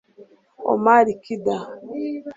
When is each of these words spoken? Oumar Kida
Oumar 0.69 1.05
Kida 1.23 1.57